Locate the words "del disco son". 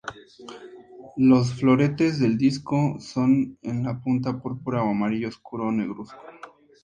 2.19-3.59